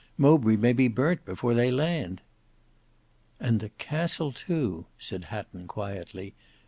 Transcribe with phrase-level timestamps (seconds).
[0.17, 2.21] Mowbray may be burnt before they land."
[3.39, 6.33] "And the castle too," said Hatton quietly.